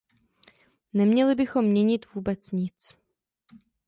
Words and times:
Neměli 0.93 1.35
bychom 1.35 1.65
měnit 1.65 2.05
vůbec 2.13 2.51
nic. 2.51 2.93